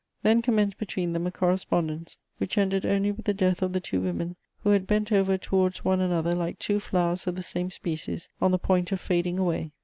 Then 0.23 0.41
commenced 0.41 0.79
between 0.79 1.13
them 1.13 1.27
a 1.27 1.31
correspondence 1.31 2.17
which 2.39 2.57
ended 2.57 2.87
only 2.87 3.11
with 3.11 3.25
the 3.27 3.35
death 3.35 3.61
of 3.61 3.71
the 3.71 3.79
two 3.79 4.01
women 4.01 4.35
who 4.63 4.71
had 4.71 4.87
bent 4.87 5.11
over 5.11 5.37
towards 5.37 5.85
one 5.85 6.01
another 6.01 6.33
like 6.33 6.57
two 6.57 6.79
flowers 6.79 7.27
of 7.27 7.35
the 7.35 7.43
same 7.43 7.69
species 7.69 8.27
on 8.41 8.49
the 8.49 8.57
point 8.57 8.91
of 8.91 8.99
fading 8.99 9.37
away. 9.37 9.73